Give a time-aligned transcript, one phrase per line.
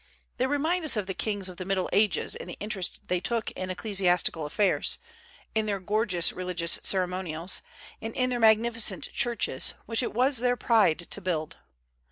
[0.37, 3.51] They remind us of the kings of the Middle Ages in the interest they took
[3.51, 4.97] in ecclesiastical affairs,
[5.53, 7.61] in their gorgeous religious ceremonials,
[8.01, 11.57] and in their magnificent churches, which it was their pride to build.